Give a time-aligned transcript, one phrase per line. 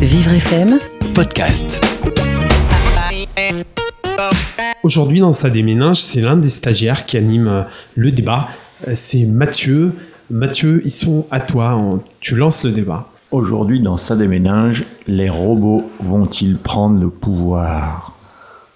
[0.00, 0.78] Vivre FM
[1.14, 1.84] Podcast.
[4.82, 7.62] Aujourd'hui, dans sa déménage, c'est l'un des stagiaires qui anime euh,
[7.96, 8.48] le débat.
[8.88, 9.92] Euh, C'est Mathieu.
[10.30, 11.78] Mathieu, ils sont à toi.
[12.20, 13.08] Tu lances le débat.
[13.30, 18.14] Aujourd'hui, dans ça déménage, les robots vont-ils prendre le pouvoir?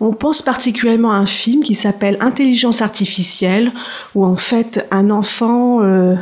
[0.00, 3.70] On pense particulièrement à un film qui s'appelle Intelligence artificielle,
[4.14, 6.16] où en fait un enfant euh,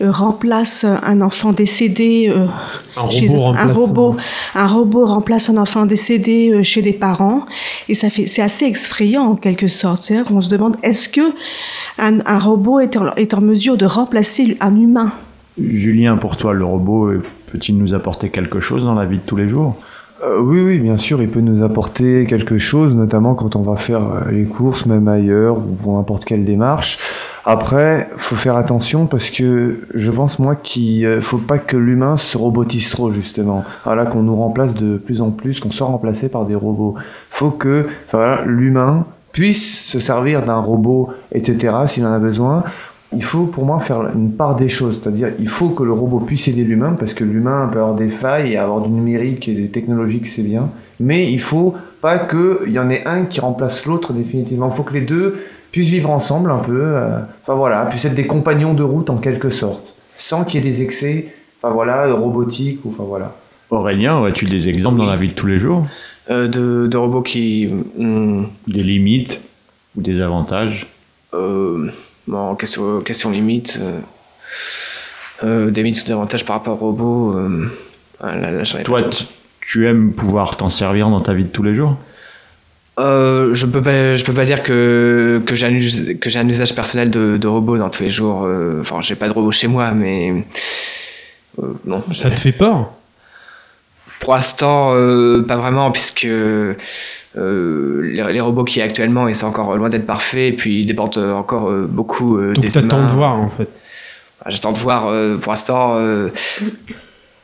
[0.00, 2.28] remplace un enfant décédé.
[2.28, 2.46] euh,
[2.96, 4.16] Un chez- robot un robot,
[4.54, 7.46] un robot remplace un enfant décédé euh, chez des parents,
[7.88, 10.02] et ça fait, c'est assez effrayant en quelque sorte.
[10.02, 11.32] C'est-à-dire qu'on se demande est-ce que
[11.98, 15.12] un, un robot est en, est en mesure de remplacer un humain?
[15.56, 17.12] Julien, pour toi, le robot
[17.52, 19.76] peut-il nous apporter quelque chose dans la vie de tous les jours?
[20.24, 23.76] Euh, oui, oui, bien sûr, il peut nous apporter quelque chose, notamment quand on va
[23.76, 26.98] faire euh, les courses, même ailleurs, ou pour n'importe quelle démarche.
[27.44, 32.16] Après, faut faire attention parce que je pense, moi, qu'il euh, faut pas que l'humain
[32.16, 33.64] se robotise trop, justement.
[33.84, 36.94] Voilà, qu'on nous remplace de plus en plus, qu'on soit remplacé par des robots.
[37.30, 37.86] faut que
[38.46, 42.62] l'humain puisse se servir d'un robot, etc., s'il en a besoin.
[43.16, 46.20] Il faut pour moi faire une part des choses, c'est-à-dire il faut que le robot
[46.20, 49.54] puisse aider l'humain parce que l'humain peut avoir des failles et avoir du numérique et
[49.54, 50.68] des technologiques c'est bien,
[51.00, 54.68] mais il faut pas qu'il y en ait un qui remplace l'autre définitivement.
[54.72, 55.36] Il faut que les deux
[55.72, 59.16] puissent vivre ensemble un peu, euh, enfin voilà, puissent être des compagnons de route en
[59.16, 61.26] quelque sorte, sans qu'il y ait des excès,
[61.60, 63.34] enfin voilà, robotiques ou enfin voilà.
[63.70, 65.86] Aurélien, as-tu des exemples dans la vie de tous les jours?
[66.30, 69.40] Euh, de, de robots qui ont Des limites
[69.96, 70.86] ou des avantages?
[71.34, 71.90] euh,
[72.26, 74.00] bon, question, question limite, euh,
[75.44, 77.38] euh, des limites ou des avantages par rapport aux robots.
[77.38, 77.72] euh,
[78.20, 79.08] ah, là, là, j'en ai Toi, pas.
[79.10, 79.24] tu,
[79.60, 81.96] tu aimes pouvoir t'en servir dans ta vie de tous les jours?
[82.98, 86.48] Euh, je peux pas, je peux pas dire que que j'ai un, que j'ai un
[86.48, 88.48] usage personnel de, de robots dans tous les jours.
[88.80, 90.44] Enfin, j'ai pas de robot chez moi, mais
[91.60, 92.04] euh, non.
[92.12, 92.92] Ça te fait peur?
[94.20, 96.28] Pour l'instant, euh, pas vraiment, puisque
[97.36, 100.56] euh, les, les robots qui y a actuellement, ils sont encore loin d'être parfaits, et
[100.56, 103.68] puis ils dépendent euh, encore euh, beaucoup euh, Donc des t'attends de voir en fait.
[104.46, 105.06] J'attends de voir.
[105.08, 106.28] euh, pour l'instant, euh,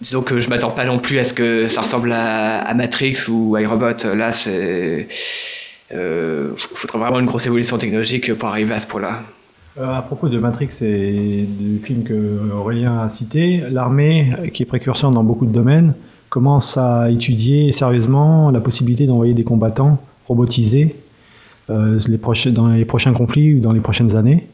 [0.00, 3.16] disons que je m'attends pas non plus à ce que ça ressemble à, à Matrix
[3.28, 4.04] ou à iRobot.
[4.16, 5.08] Là, c'est.
[5.92, 9.22] Euh, f- faudrait vraiment une grosse évolution technologique pour arriver à ce point-là.
[9.80, 15.10] À propos de Matrix et du film que Aurélien a cité, l'armée, qui est précurseur
[15.10, 15.94] dans beaucoup de domaines,
[16.30, 20.94] commence à étudier sérieusement la possibilité d'envoyer des combattants robotisés
[21.68, 21.98] euh,
[22.52, 24.46] dans les prochains conflits ou dans les prochaines années.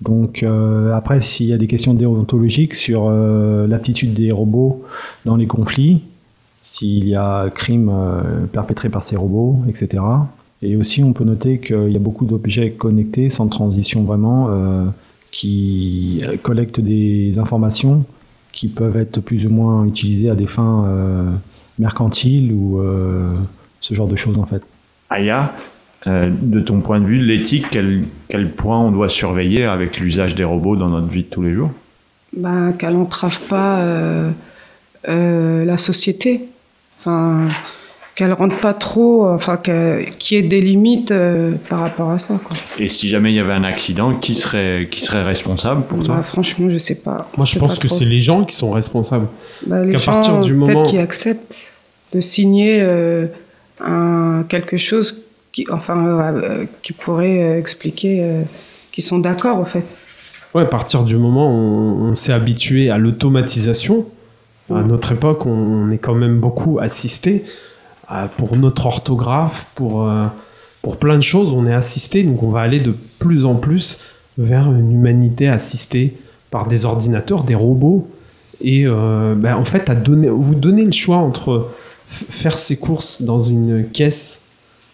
[0.00, 4.84] Donc euh, après, s'il y a des questions déontologiques sur euh, l'aptitude des robots
[5.26, 6.02] dans les conflits,
[6.62, 7.92] s'il y a crime
[8.52, 10.02] perpétré par ces robots, etc.
[10.60, 14.50] Et aussi, on peut noter qu'il y a beaucoup d'objets connectés sans transition vraiment,
[15.30, 18.04] qui collectent des informations
[18.52, 21.30] qui peuvent être plus ou moins utilisées à des fins euh,
[21.78, 23.34] mercantiles ou euh,
[23.80, 24.62] ce genre de choses en fait.
[25.10, 25.54] Aya,
[26.06, 30.34] euh, de ton point de vue, l'éthique, quel, quel point on doit surveiller avec l'usage
[30.34, 31.72] des robots dans notre vie de tous les jours?
[32.36, 34.30] Ben, qu'elle n'entrave pas euh,
[35.08, 36.44] euh, la société.
[36.98, 37.48] Enfin,
[38.18, 42.18] qu'elle rentre pas trop, enfin, que- qu'il y ait des limites euh, par rapport à
[42.18, 42.34] ça.
[42.42, 42.56] Quoi.
[42.80, 46.04] Et si jamais il y avait un accident, qui serait, qui serait responsable pour Bah,
[46.04, 47.30] toi franchement, je sais pas.
[47.36, 49.28] Moi je pense que c'est les gens qui sont responsables.
[49.68, 51.54] Bah, les qu'à gens, partir du peut-être moment- qui acceptent
[52.12, 53.26] de signer euh,
[53.80, 58.42] un, quelque chose qui, enfin, euh, qui pourrait euh, expliquer euh,
[58.90, 59.84] qu'ils sont d'accord, en fait.
[60.56, 61.54] Ouais, à partir du moment où
[62.04, 64.06] on, on s'est habitué à l'automatisation,
[64.74, 67.50] à notre époque, on, on est quand même beaucoup assisté euh,
[68.36, 70.26] pour notre orthographe, pour, euh,
[70.82, 73.98] pour plein de choses, on est assisté, donc on va aller de plus en plus
[74.38, 76.16] vers une humanité assistée
[76.50, 78.08] par des ordinateurs, des robots.
[78.60, 81.70] Et euh, ben, en fait, à donner, vous donnez le choix entre
[82.06, 84.48] faire ses courses dans une caisse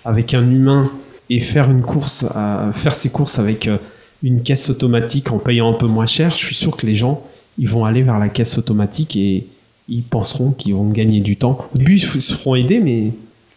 [0.05, 0.91] avec un humain
[1.31, 2.27] et faire une course,
[2.73, 3.79] faire ses courses avec euh,
[4.23, 7.23] une caisse automatique en payant un peu moins cher, je suis sûr que les gens
[7.59, 9.47] ils vont aller vers la caisse automatique et
[9.89, 11.59] ils penseront qu'ils vont gagner du temps.
[11.75, 13.13] Au début, ils se feront aider, mais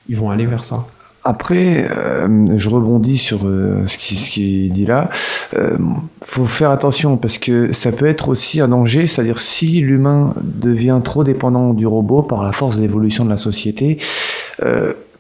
[0.10, 0.88] ils vont aller vers ça.
[1.28, 5.10] Après, euh, je rebondis sur euh, ce, qui, dit là.
[5.58, 5.78] Euh,
[6.24, 11.02] faut faire attention parce que ça peut être aussi un danger, c'est-à-dire si l'humain devient
[11.04, 13.98] trop dépendant du robot par la force de l'évolution de la société,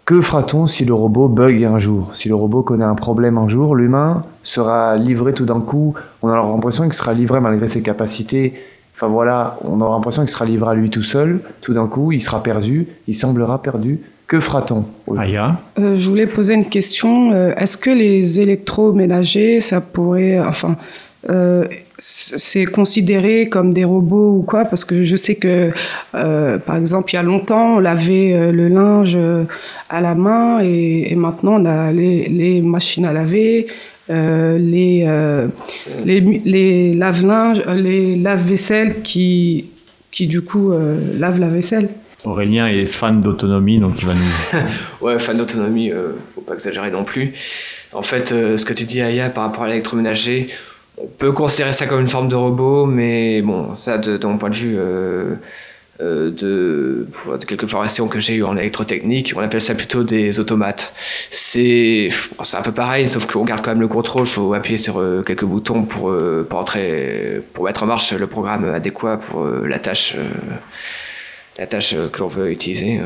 [0.06, 2.16] que fera-t-on si le robot bug un jour?
[2.16, 6.30] Si le robot connaît un problème un jour, l'humain sera livré tout d'un coup, on
[6.30, 8.54] a l'impression qu'il sera livré malgré ses capacités.
[8.98, 12.12] Enfin voilà, on aura l'impression qu'il sera livré à lui tout seul, tout d'un coup,
[12.12, 14.00] il sera perdu, il semblera perdu.
[14.26, 14.86] Que fera-t-on
[15.16, 15.58] Aya?
[15.80, 17.32] Euh, je voulais poser une question.
[17.32, 20.78] Euh, Est-ce que les électroménagers, ça pourrait, enfin,
[21.30, 21.66] euh,
[22.00, 24.66] c'est considéré comme des robots ou quoi?
[24.66, 25.72] Parce que je sais que,
[26.16, 29.18] euh, par exemple, il y a longtemps, on lavait euh, le linge
[29.90, 33.68] à la main et, maintenant on a les, machines à laver,
[34.10, 35.08] les,
[36.06, 39.66] les, les lave-linges, les lave-vaisselle qui,
[40.12, 41.90] qui du coup lavent la vaisselle.
[42.24, 44.60] Aurélien est fan d'autonomie, donc il va nous.
[45.06, 45.92] ouais, fan d'autonomie,
[46.36, 47.34] faut pas exagérer non plus.
[47.94, 50.50] En fait, ce que tu dis, Aya, par rapport à l'électroménager,
[50.98, 54.50] on peut considérer ça comme une forme de robot, mais bon, ça, de, mon point
[54.50, 55.36] de vue euh, euh,
[56.30, 60.94] de, de, quelques formations que j'ai eues en électrotechnique, on appelle ça plutôt des automates.
[61.32, 62.10] C'est
[62.54, 65.24] un peu pareil, sauf qu'on garde quand même le contrôle, il faut appuyer sur euh,
[65.24, 66.14] quelques boutons pour,
[66.50, 70.16] pour, entrer, pour mettre en marche le programme adéquat pour la tâche,
[71.58, 73.00] la tâche que l'on veut utiliser.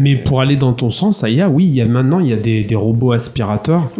[0.00, 2.36] Mais pour aller dans ton sens, Aya, oui, il y a maintenant il y a
[2.36, 3.90] des, des robots aspirateurs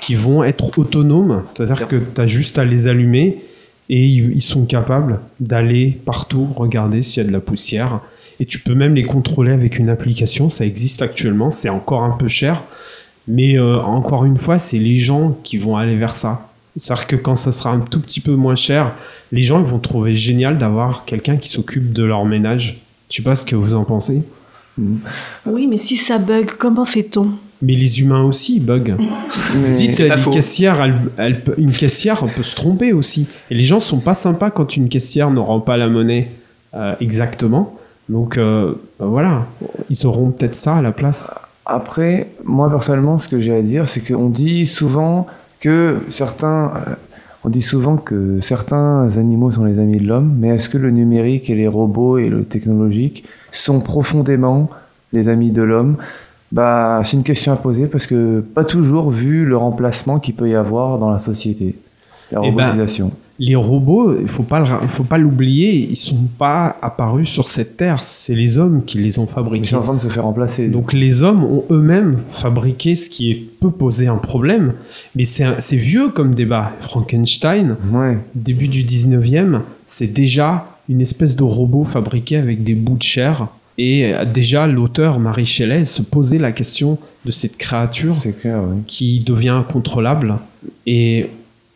[0.00, 3.38] qui vont être autonomes, c'est-à-dire que tu as juste à les allumer
[3.88, 8.00] et ils, sont capables d'aller partout regarder s'il y a de la poussière.
[8.40, 12.16] Et tu peux même les contrôler avec une application, ça existe actuellement, c'est encore un
[12.16, 12.62] peu cher,
[13.28, 16.50] mais euh, encore une fois, c'est les gens qui vont aller vers ça.
[16.78, 18.94] C'est-à-dire que quand ça sera un tout petit peu moins cher,
[19.32, 22.82] les gens vont trouver génial d'avoir quelqu'un qui s'occupe de leur ménage.
[23.10, 24.22] Je sais pas ce que vous en pensez.
[25.46, 27.30] Oui, mais si ça bug, comment fait-on?
[27.62, 28.96] Mais les humains aussi bug.
[29.74, 30.82] Dites, une caissière,
[31.16, 33.26] elle, une caissière peut se tromper aussi.
[33.50, 36.28] Et les gens sont pas sympas quand une caissière ne rend pas la monnaie
[36.74, 37.74] euh, exactement.
[38.08, 39.46] Donc euh, bah voilà,
[39.90, 41.32] ils sauront peut-être ça à la place.
[41.64, 45.26] Après, moi personnellement, ce que j'ai à dire, c'est qu'on dit souvent
[45.60, 46.94] que certains, euh,
[47.44, 50.90] on dit souvent que certains animaux sont les amis de l'homme, mais est-ce que le
[50.90, 54.70] numérique et les robots et le technologique sont profondément
[55.12, 55.96] les amis de l'homme?
[56.52, 60.48] Bah, C'est une question à poser parce que pas toujours vu le remplacement qu'il peut
[60.48, 61.76] y avoir dans la société,
[62.30, 63.12] la eh ben, robotisation.
[63.38, 68.02] les robots, il faut pas faut pas l'oublier, ils sont pas apparus sur cette terre,
[68.02, 69.64] c'est les hommes qui les ont fabriqués.
[69.64, 70.68] Ils sont en train de se faire remplacer.
[70.68, 74.74] Donc les hommes ont eux-mêmes fabriqué ce qui peut poser un problème,
[75.14, 76.72] mais c'est vieux comme débat.
[76.80, 77.76] Frankenstein,
[78.34, 83.48] début du 19e, c'est déjà une espèce de robot fabriqué avec des bouts de chair.
[83.78, 88.16] Et euh, déjà, l'auteur Marie Shelley se posait la question de cette créature
[88.86, 90.36] qui devient incontrôlable.
[90.86, 91.30] Et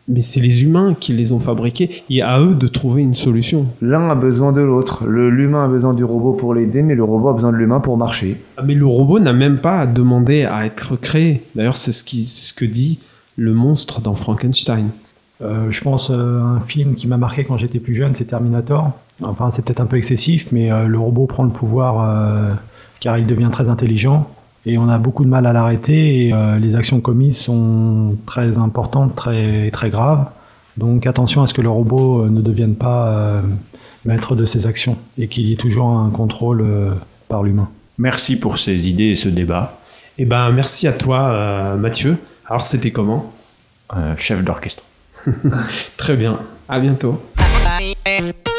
[0.07, 3.67] mais c'est les humains qui les ont fabriqués et à eux de trouver une solution.
[3.81, 5.07] L'un a besoin de l'autre.
[5.07, 7.97] L'humain a besoin du robot pour l'aider, mais le robot a besoin de l'humain pour
[7.97, 8.35] marcher.
[8.57, 11.43] Ah, mais le robot n'a même pas demandé à être créé.
[11.55, 12.99] D'ailleurs, c'est ce, ce que dit
[13.37, 14.89] le monstre dans Frankenstein.
[15.41, 18.91] Euh, je pense euh, un film qui m'a marqué quand j'étais plus jeune, c'est Terminator.
[19.23, 22.57] Enfin, c'est peut-être un peu excessif, mais euh, le robot prend le pouvoir
[22.99, 24.29] car il devient très intelligent
[24.65, 29.15] et on a beaucoup de mal à l'arrêter et les actions commises sont très importantes,
[29.15, 30.25] très, très graves.
[30.77, 33.41] Donc attention à ce que le robot ne devienne pas
[34.05, 36.63] maître de ses actions et qu'il y ait toujours un contrôle
[37.27, 37.69] par l'humain.
[37.97, 39.79] Merci pour ces idées et ce débat.
[40.19, 42.17] Eh ben, merci à toi, Mathieu.
[42.45, 43.33] Alors, c'était comment?
[44.17, 44.83] Chef d'orchestre.
[45.97, 46.39] Très bien.
[46.69, 47.21] À bientôt.